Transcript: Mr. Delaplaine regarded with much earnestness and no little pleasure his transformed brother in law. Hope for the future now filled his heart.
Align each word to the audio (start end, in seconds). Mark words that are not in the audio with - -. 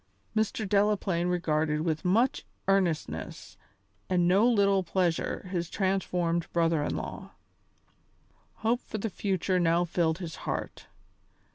Mr. 0.35 0.67
Delaplaine 0.67 1.27
regarded 1.29 1.81
with 1.81 2.03
much 2.03 2.43
earnestness 2.67 3.55
and 4.09 4.27
no 4.27 4.47
little 4.47 4.81
pleasure 4.81 5.47
his 5.51 5.69
transformed 5.69 6.51
brother 6.51 6.81
in 6.81 6.95
law. 6.95 7.33
Hope 8.65 8.79
for 8.81 8.97
the 8.97 9.11
future 9.11 9.59
now 9.59 9.85
filled 9.85 10.17
his 10.17 10.37
heart. 10.37 10.87